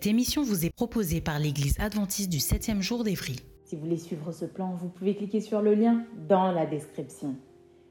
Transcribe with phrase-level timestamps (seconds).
[0.00, 3.36] Cette émission vous est proposée par l'Église adventiste du 7e jour d'Évry.
[3.66, 7.34] Si vous voulez suivre ce plan, vous pouvez cliquer sur le lien dans la description.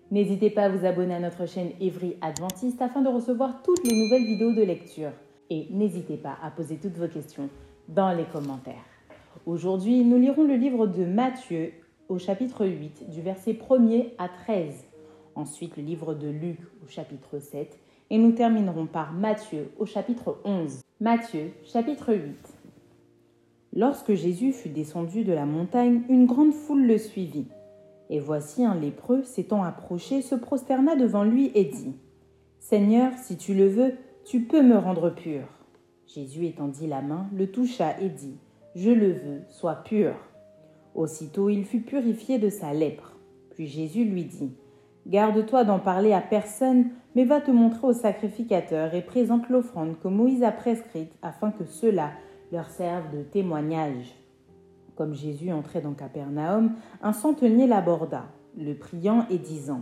[0.09, 3.95] N'hésitez pas à vous abonner à notre chaîne Évry Adventiste afin de recevoir toutes les
[3.95, 5.11] nouvelles vidéos de lecture.
[5.51, 7.47] Et n'hésitez pas à poser toutes vos questions
[7.89, 8.87] dans les commentaires.
[9.45, 11.73] Aujourd'hui, nous lirons le livre de Matthieu
[12.07, 14.73] au chapitre 8, du verset 1er à 13.
[15.35, 17.79] Ensuite, le livre de Luc au chapitre 7
[18.09, 20.81] et nous terminerons par Matthieu au chapitre 11.
[20.99, 22.21] Matthieu chapitre 8.
[23.75, 27.47] Lorsque Jésus fut descendu de la montagne, une grande foule le suivit.
[28.09, 31.93] Et voici un lépreux s'étant approché, se prosterna devant lui et dit
[32.59, 33.93] Seigneur, si tu le veux,
[34.25, 35.43] tu peux me rendre pur.
[36.07, 38.37] Jésus étendit la main, le toucha et dit
[38.75, 40.15] Je le veux, sois pur.
[40.95, 43.15] Aussitôt il fut purifié de sa lèpre.
[43.51, 44.51] Puis Jésus lui dit
[45.05, 50.07] Garde-toi d'en parler à personne, mais va te montrer au sacrificateur et présente l'offrande que
[50.07, 52.11] Moïse a prescrite afin que cela
[52.51, 54.15] leur serve de témoignage.
[54.95, 58.25] Comme Jésus entrait dans Capernaum, un centenier l'aborda,
[58.57, 59.81] le priant et disant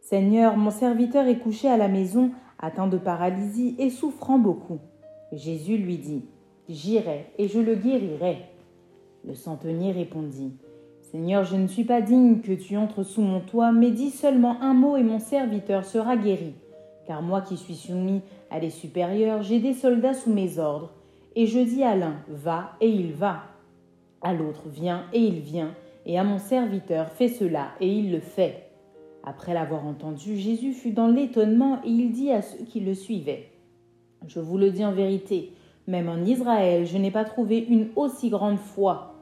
[0.00, 4.78] Seigneur, mon serviteur est couché à la maison, atteint de paralysie et souffrant beaucoup.
[5.32, 6.26] Jésus lui dit
[6.68, 8.38] J'irai et je le guérirai.
[9.26, 10.52] Le centenier répondit
[11.14, 14.60] Seigneur, je ne suis pas digne que tu entres sous mon toit, mais dis seulement
[14.60, 16.54] un mot et mon serviteur sera guéri.
[17.06, 20.90] Car moi qui suis soumis à les supérieurs, j'ai des soldats sous mes ordres.
[21.36, 23.44] Et je dis à l'un, va, et il va.
[24.22, 25.76] À l'autre, viens, et il vient.
[26.04, 28.70] Et à mon serviteur, fais cela, et il le fait.
[29.22, 33.52] Après l'avoir entendu, Jésus fut dans l'étonnement, et il dit à ceux qui le suivaient,
[34.26, 35.52] Je vous le dis en vérité,
[35.86, 39.13] même en Israël, je n'ai pas trouvé une aussi grande foi.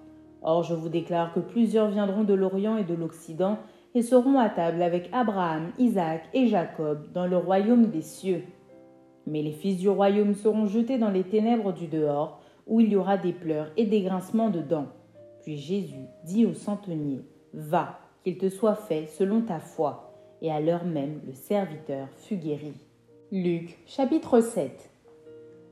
[0.43, 3.59] Or je vous déclare que plusieurs viendront de l'Orient et de l'Occident
[3.95, 8.43] et seront à table avec Abraham, Isaac et Jacob dans le royaume des cieux.
[9.27, 12.97] Mais les fils du royaume seront jetés dans les ténèbres du dehors, où il y
[12.97, 14.89] aura des pleurs et des grincements de dents.
[15.43, 17.23] Puis Jésus dit au centenier,
[17.53, 20.15] Va, qu'il te soit fait selon ta foi.
[20.41, 22.73] Et à l'heure même, le serviteur fut guéri.
[23.31, 24.91] Luc chapitre 7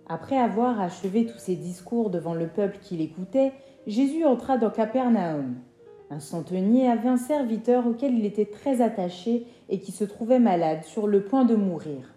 [0.08, 3.52] Après avoir achevé tous ses discours devant le peuple qui l'écoutait,
[3.86, 5.54] Jésus entra dans Capernaum.
[6.10, 10.84] Un centenier avait un serviteur auquel il était très attaché et qui se trouvait malade,
[10.84, 12.14] sur le point de mourir.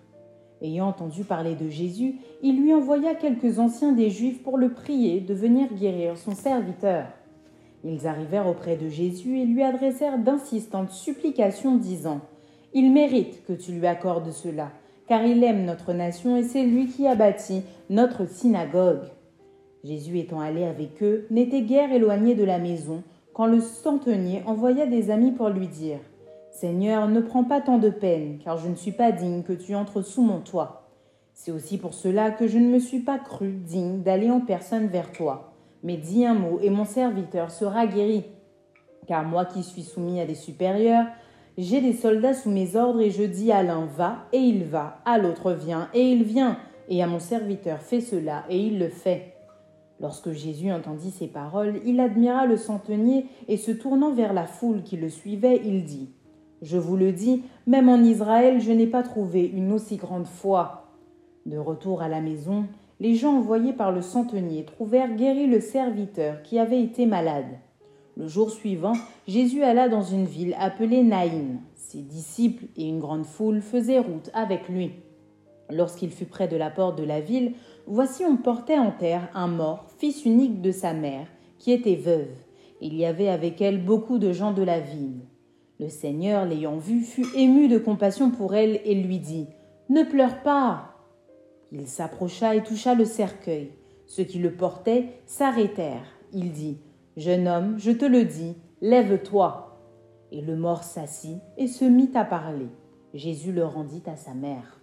[0.61, 5.21] Ayant entendu parler de Jésus, il lui envoya quelques anciens des Juifs pour le prier
[5.21, 7.05] de venir guérir son serviteur.
[7.85, 12.21] Ils arrivèrent auprès de Jésus et lui adressèrent d'insistantes supplications, disant
[12.73, 14.71] Il mérite que tu lui accordes cela,
[15.07, 19.03] car il aime notre nation et c'est lui qui a bâti notre synagogue.
[19.83, 24.85] Jésus étant allé avec eux, n'était guère éloigné de la maison, quand le centenier envoya
[24.85, 25.99] des amis pour lui dire
[26.51, 29.75] Seigneur, ne prends pas tant de peine, car je ne suis pas digne que tu
[29.75, 30.87] entres sous mon toit.
[31.33, 34.87] C'est aussi pour cela que je ne me suis pas cru digne d'aller en personne
[34.87, 35.51] vers toi.
[35.81, 38.23] Mais dis un mot, et mon serviteur sera guéri.
[39.07, 41.07] Car moi qui suis soumis à des supérieurs,
[41.57, 44.99] j'ai des soldats sous mes ordres, et je dis à l'un va, et il va,
[45.03, 46.57] à l'autre vient, et il vient,
[46.87, 49.32] et à mon serviteur fais cela, et il le fait.
[49.99, 54.83] Lorsque Jésus entendit ces paroles, il admira le centenier et se tournant vers la foule
[54.83, 56.09] qui le suivait, il dit
[56.61, 60.87] Je vous le dis, même en Israël, je n'ai pas trouvé une aussi grande foi.
[61.45, 62.65] De retour à la maison,
[62.99, 67.59] les gens envoyés par le centenier trouvèrent guéri le serviteur qui avait été malade.
[68.15, 68.93] Le jour suivant,
[69.27, 71.59] Jésus alla dans une ville appelée Naïm.
[71.75, 74.91] Ses disciples et une grande foule faisaient route avec lui.
[75.69, 77.53] Lorsqu'il fut près de la porte de la ville,
[77.87, 81.27] voici on portait en terre un mort, fils unique de sa mère,
[81.59, 82.35] qui était veuve.
[82.81, 85.21] Il y avait avec elle beaucoup de gens de la ville.
[85.79, 89.47] Le Seigneur, l'ayant vue, fut ému de compassion pour elle et lui dit
[89.89, 90.95] Ne pleure pas.
[91.71, 93.71] Il s'approcha et toucha le cercueil.
[94.05, 96.19] Ceux qui le portaient s'arrêtèrent.
[96.33, 96.77] Il dit
[97.17, 99.79] Jeune homme, je te le dis, lève-toi.
[100.31, 102.67] Et le mort s'assit et se mit à parler.
[103.13, 104.82] Jésus le rendit à sa mère.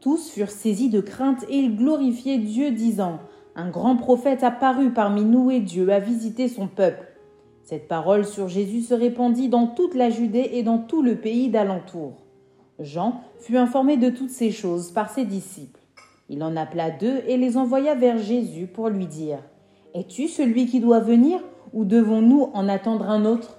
[0.00, 3.18] Tous furent saisis de crainte et ils glorifiaient Dieu, disant
[3.56, 7.08] Un grand prophète apparut parmi nous et Dieu a visité son peuple.
[7.64, 11.50] Cette parole sur Jésus se répandit dans toute la Judée et dans tout le pays
[11.50, 12.12] d'alentour.
[12.78, 15.80] Jean fut informé de toutes ces choses par ses disciples.
[16.28, 19.40] Il en appela deux et les envoya vers Jésus pour lui dire
[19.94, 21.40] Es-tu celui qui doit venir
[21.72, 23.58] ou devons-nous en attendre un autre?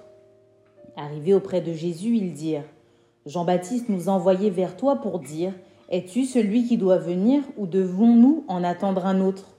[0.96, 2.64] Arrivés auprès de Jésus, ils dirent
[3.26, 5.52] Jean-Baptiste nous a envoyés vers toi pour dire
[5.90, 9.56] Es-tu celui qui doit venir ou devons-nous en attendre un autre?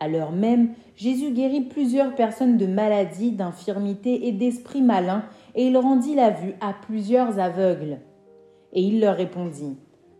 [0.00, 5.76] À l'heure même, Jésus guérit plusieurs personnes de maladies, d'infirmités et d'esprits malins, et il
[5.76, 7.98] rendit la vue à plusieurs aveugles.
[8.72, 9.76] Et il leur répondit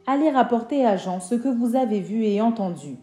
[0.07, 2.97] Allez rapporter à Jean ce que vous avez vu et entendu.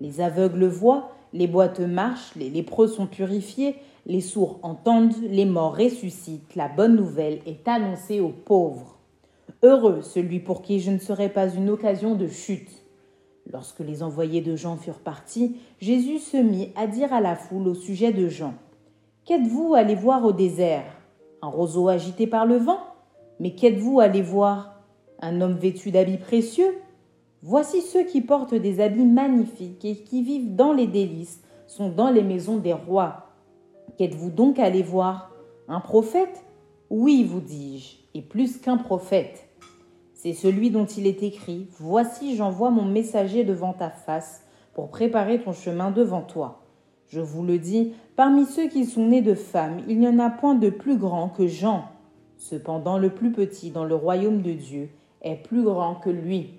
[0.00, 3.74] Les aveugles voient, les boiteux marchent, les lépreux sont purifiés,
[4.06, 8.95] les sourds entendent, les morts ressuscitent, la bonne nouvelle est annoncée aux pauvres.
[9.62, 12.70] Heureux celui pour qui je ne serai pas une occasion de chute.
[13.50, 17.68] Lorsque les envoyés de Jean furent partis, Jésus se mit à dire à la foule
[17.68, 18.54] au sujet de Jean.
[19.24, 20.84] Qu'êtes-vous allé voir au désert?
[21.42, 22.80] Un roseau agité par le vent?
[23.40, 24.82] Mais qu'êtes-vous allé voir?
[25.20, 26.78] Un homme vêtu d'habits précieux?
[27.42, 32.10] Voici ceux qui portent des habits magnifiques et qui vivent dans les délices, sont dans
[32.10, 33.28] les maisons des rois.
[33.96, 35.30] Qu'êtes-vous donc allé voir?
[35.68, 36.44] Un prophète?
[36.90, 39.45] Oui, vous dis-je, et plus qu'un prophète.
[40.26, 44.42] C'est celui dont il est écrit Voici, j'envoie mon messager devant ta face
[44.74, 46.64] pour préparer ton chemin devant toi.
[47.06, 50.28] Je vous le dis, parmi ceux qui sont nés de femmes, il n'y en a
[50.28, 51.84] point de plus grand que Jean.
[52.38, 54.88] Cependant, le plus petit dans le royaume de Dieu
[55.22, 56.54] est plus grand que lui.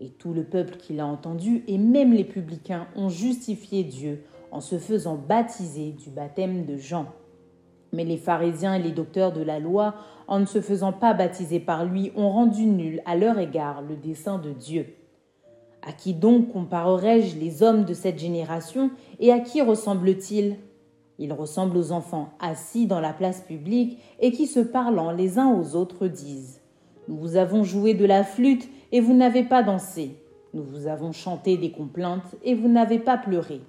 [0.00, 4.60] Et tout le peuple qui l'a entendu, et même les publicains, ont justifié Dieu en
[4.60, 7.06] se faisant baptiser du baptême de Jean.
[7.94, 9.94] Mais les pharisiens et les docteurs de la loi,
[10.26, 13.94] en ne se faisant pas baptiser par lui, ont rendu nul à leur égard le
[13.94, 14.96] dessein de Dieu.
[15.86, 20.56] À qui donc comparerai-je les hommes de cette génération, et à qui ressemblent-ils
[21.20, 25.52] Ils ressemblent aux enfants assis dans la place publique et qui, se parlant les uns
[25.52, 26.60] aux autres, disent
[27.06, 30.16] nous vous avons joué de la flûte et vous n'avez pas dansé.
[30.54, 33.60] Nous vous avons chanté des complaintes et vous n'avez pas pleuré.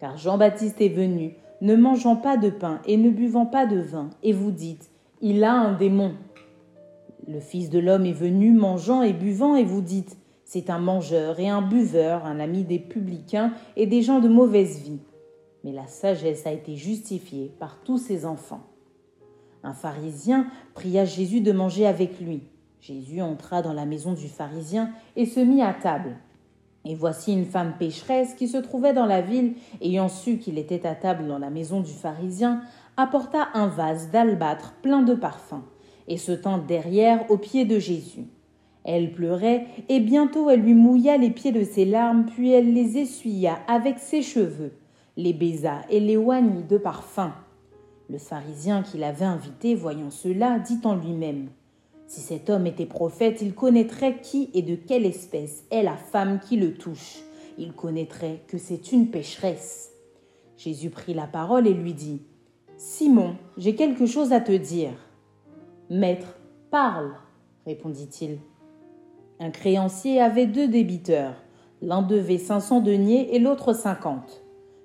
[0.00, 4.10] Car Jean-Baptiste est venu, ne mangeant pas de pain et ne buvant pas de vin,
[4.22, 6.14] et vous dites, il a un démon.
[7.26, 11.40] Le Fils de l'homme est venu mangeant et buvant, et vous dites, c'est un mangeur
[11.40, 15.00] et un buveur, un ami des publicains et des gens de mauvaise vie.
[15.64, 18.62] Mais la sagesse a été justifiée par tous ses enfants.
[19.64, 22.44] Un pharisien pria Jésus de manger avec lui.
[22.80, 26.16] Jésus entra dans la maison du pharisien et se mit à table.
[26.88, 30.86] Et voici une femme pécheresse qui se trouvait dans la ville, ayant su qu'il était
[30.86, 32.60] à table dans la maison du pharisien,
[32.96, 35.64] apporta un vase d'albâtre plein de parfums,
[36.06, 38.28] et se tint derrière aux pieds de Jésus.
[38.84, 42.98] Elle pleurait, et bientôt elle lui mouilla les pieds de ses larmes, puis elle les
[42.98, 44.74] essuya avec ses cheveux,
[45.16, 47.32] les baisa et les oignit de parfum.
[48.08, 51.48] Le pharisien qui l'avait invité, voyant cela, dit en lui-même
[52.06, 56.38] si cet homme était prophète, il connaîtrait qui et de quelle espèce est la femme
[56.38, 57.18] qui le touche.
[57.58, 59.92] Il connaîtrait que c'est une pécheresse.
[60.56, 62.22] Jésus prit la parole et lui dit
[62.76, 64.92] Simon, j'ai quelque chose à te dire.
[65.90, 66.38] Maître,
[66.70, 67.12] parle,
[67.64, 68.38] répondit-il.
[69.40, 71.34] Un créancier avait deux débiteurs.
[71.82, 74.42] L'un devait cinq cents deniers et l'autre cinquante.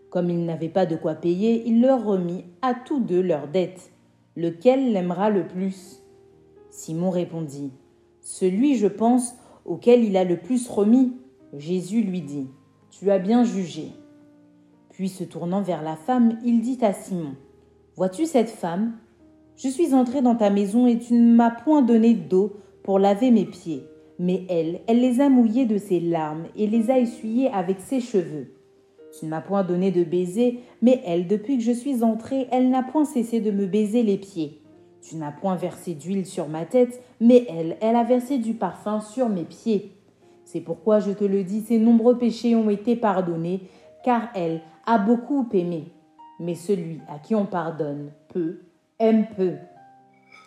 [0.10, 3.92] Comme il n'avait pas de quoi payer, il leur remit à tous deux leurs dettes.
[4.36, 6.01] Lequel l'aimera le plus?
[6.72, 7.72] Simon répondit
[8.22, 9.36] Celui, je pense,
[9.66, 11.14] auquel il a le plus remis.
[11.58, 12.48] Jésus lui dit
[12.90, 13.90] Tu as bien jugé.
[14.90, 17.36] Puis se tournant vers la femme, il dit à Simon
[17.98, 18.94] Vois-tu cette femme?
[19.58, 23.32] Je suis entré dans ta maison et tu ne m'as point donné d'eau pour laver
[23.32, 23.84] mes pieds.
[24.18, 28.00] Mais elle, elle les a mouillés de ses larmes et les a essuyés avec ses
[28.00, 28.54] cheveux.
[29.20, 32.70] Tu ne m'as point donné de baiser, mais elle, depuis que je suis entré, elle
[32.70, 34.61] n'a point cessé de me baiser les pieds.
[35.02, 39.02] Tu n'as point versé d'huile sur ma tête, mais elle, elle a versé du parfum
[39.02, 39.92] sur mes pieds.
[40.46, 43.62] C'est pourquoi je te le dis, ses nombreux péchés ont été pardonnés,
[44.04, 45.86] car elle a beaucoup aimé.
[46.40, 48.60] Mais celui à qui on pardonne peu,
[49.00, 49.54] aime peu.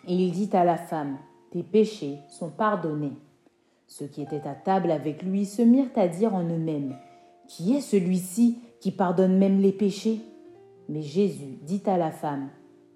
[0.07, 1.17] Et il dit à la femme,
[1.51, 3.13] Tes péchés sont pardonnés.
[3.87, 6.95] Ceux qui étaient à table avec lui se mirent à dire en eux-mêmes,
[7.47, 10.21] Qui est celui-ci qui pardonne même les péchés?
[10.89, 12.49] Mais Jésus dit à la femme,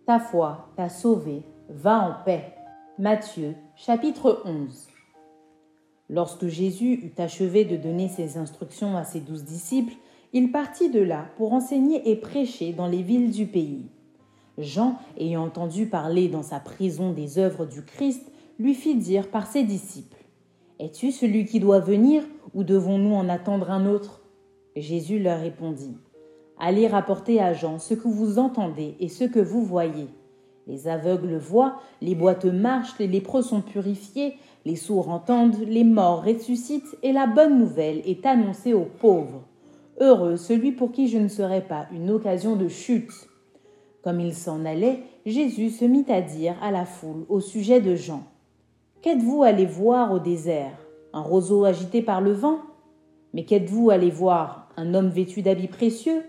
[0.10, 2.56] ta foi t'a sauvé, va en paix.
[2.98, 4.88] Matthieu chapitre 11
[6.10, 9.94] Lorsque Jésus eut achevé de donner ses instructions à ses douze disciples,
[10.34, 13.92] il partit de là pour enseigner et prêcher dans les villes du pays.
[14.58, 19.46] Jean, ayant entendu parler dans sa prison des œuvres du Christ, lui fit dire par
[19.46, 20.26] ses disciples
[20.80, 22.24] Es-tu celui qui doit venir
[22.56, 24.24] ou devons-nous en attendre un autre?
[24.76, 25.98] Jésus leur répondit,
[26.60, 30.08] Allez rapporter à Jean ce que vous entendez et ce que vous voyez.
[30.68, 34.36] Les aveugles voient, les boiteux marchent, les lépreux sont purifiés,
[34.66, 39.44] les sourds entendent, les morts ressuscitent, et la bonne nouvelle est annoncée aux pauvres.
[40.02, 43.12] Heureux celui pour qui je ne serai pas une occasion de chute.
[44.04, 47.96] Comme il s'en allait, Jésus se mit à dire à la foule au sujet de
[47.96, 48.24] Jean.
[49.02, 50.78] Qu'êtes-vous allé voir au désert?
[51.14, 52.60] Un roseau agité par le vent?
[53.34, 54.70] Mais qu'êtes-vous allé voir?
[54.78, 56.22] Un homme vêtu d'habits précieux?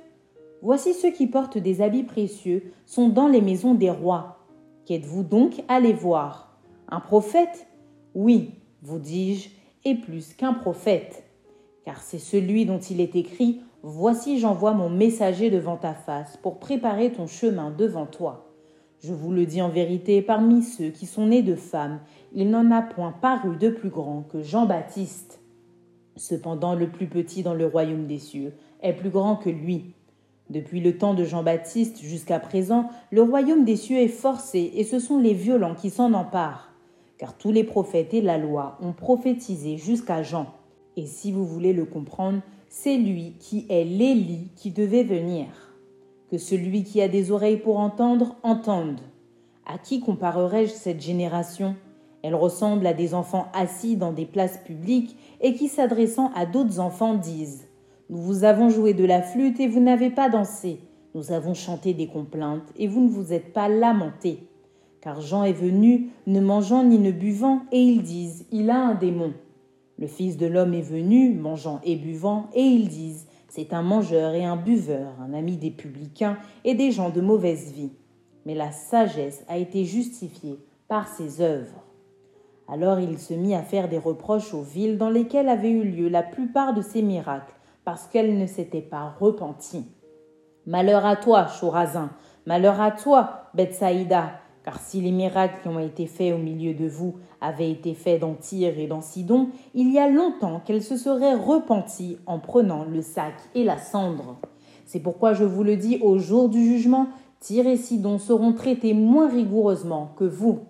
[0.62, 4.38] Voici ceux qui portent des habits précieux sont dans les maisons des rois.
[4.87, 6.59] Qu'êtes-vous donc allé voir?
[6.88, 7.67] Un prophète?
[8.14, 8.52] Oui,
[8.83, 9.50] vous dis-je,
[9.85, 11.25] et plus qu'un prophète
[11.85, 16.59] car c'est celui dont il est écrit Voici j'envoie mon messager devant ta face pour
[16.59, 18.47] préparer ton chemin devant toi.
[19.02, 22.00] Je vous le dis en vérité, parmi ceux qui sont nés de femmes,
[22.35, 25.40] il n'en a point paru de plus grand que Jean-Baptiste.
[26.17, 28.52] Cependant, le plus petit dans le royaume des cieux
[28.83, 29.95] est plus grand que lui.
[30.50, 34.99] Depuis le temps de Jean-Baptiste jusqu'à présent, le royaume des cieux est forcé, et ce
[34.99, 36.73] sont les violents qui s'en emparent.
[37.19, 40.47] Car tous les prophètes et la loi ont prophétisé jusqu'à Jean.
[40.97, 45.47] Et si vous voulez le comprendre, c'est lui qui est l'Élie qui devait venir.
[46.33, 49.00] Que celui qui a des oreilles pour entendre, entende.
[49.66, 51.76] À qui comparerai-je cette génération?
[52.23, 56.80] Elle ressemble à des enfants assis dans des places publiques et qui, s'adressant à d'autres
[56.80, 57.69] enfants, disent
[58.11, 60.81] Nous vous avons joué de la flûte et vous n'avez pas dansé.
[61.14, 64.49] Nous avons chanté des complaintes et vous ne vous êtes pas lamentés.
[65.00, 68.95] Car Jean est venu, ne mangeant ni ne buvant, et ils disent Il a un
[68.97, 69.33] démon.
[69.97, 74.35] Le Fils de l'homme est venu, mangeant et buvant, et ils disent C'est un mangeur
[74.35, 77.93] et un buveur, un ami des publicains et des gens de mauvaise vie.
[78.45, 81.85] Mais la sagesse a été justifiée par ses œuvres.
[82.67, 86.09] Alors il se mit à faire des reproches aux villes dans lesquelles avaient eu lieu
[86.09, 87.55] la plupart de ces miracles,
[87.91, 89.85] parce qu'elles ne s'étaient pas repenties.
[90.65, 92.11] Malheur à toi, Chorazin,
[92.47, 94.31] malheur à toi, Bethsaïda,
[94.63, 98.21] car si les miracles qui ont été faits au milieu de vous avaient été faits
[98.21, 102.85] dans Tyr et dans Sidon, il y a longtemps qu'elles se seraient repenties en prenant
[102.85, 104.37] le sac et la cendre.
[104.87, 107.09] C'est pourquoi je vous le dis, au jour du jugement,
[107.41, 110.61] Tyr et Sidon seront traités moins rigoureusement que vous.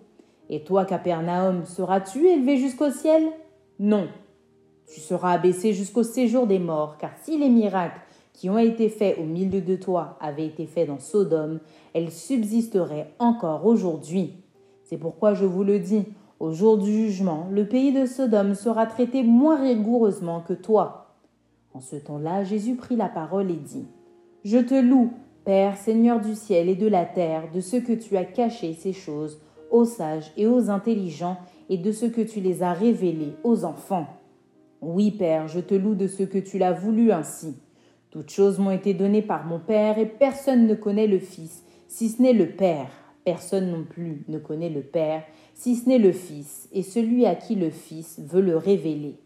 [0.49, 3.27] Et toi, Capernaum, seras-tu élevé jusqu'au ciel?
[3.77, 4.07] Non.
[4.93, 8.01] Tu seras abaissé jusqu'au séjour des morts, car si les miracles
[8.33, 11.59] qui ont été faits au milieu de toi avaient été faits dans Sodome,
[11.93, 14.33] elles subsisteraient encore aujourd'hui.
[14.83, 16.03] C'est pourquoi je vous le dis,
[16.41, 21.15] au jour du jugement, le pays de Sodome sera traité moins rigoureusement que toi.
[21.73, 23.87] En ce temps-là, Jésus prit la parole et dit,
[24.43, 25.13] Je te loue,
[25.45, 28.93] Père, Seigneur du ciel et de la terre, de ce que tu as caché ces
[28.93, 31.37] choses aux sages et aux intelligents,
[31.69, 34.07] et de ce que tu les as révélées aux enfants.
[34.81, 37.55] Oui, Père, je te loue de ce que tu l'as voulu ainsi.
[38.09, 42.09] Toutes choses m'ont été données par mon Père, et personne ne connaît le Fils, si
[42.09, 42.89] ce n'est le Père.
[43.23, 45.21] Personne non plus ne connaît le Père,
[45.53, 49.19] si ce n'est le Fils, et celui à qui le Fils veut le révéler.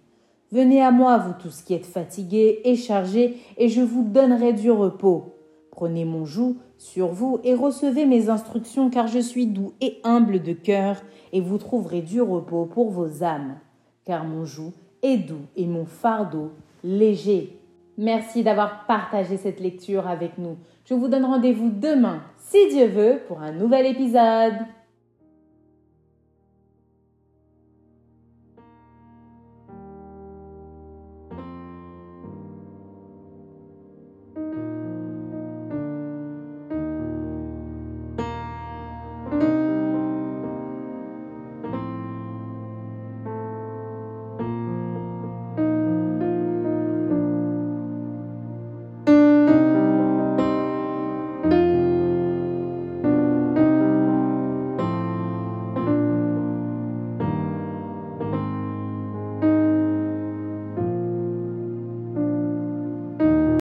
[0.51, 4.69] Venez à moi, vous tous qui êtes fatigués et chargés, et je vous donnerai du
[4.71, 5.37] repos.
[5.71, 10.41] Prenez mon joug sur vous et recevez mes instructions, car je suis doux et humble
[10.41, 13.55] de cœur, et vous trouverez du repos pour vos âmes.
[14.03, 14.73] Car mon joug
[15.05, 16.51] est doux et mon fardeau
[16.83, 17.57] léger.
[17.97, 20.57] Merci d'avoir partagé cette lecture avec nous.
[20.85, 24.55] Je vous donne rendez-vous demain, si Dieu veut, pour un nouvel épisode.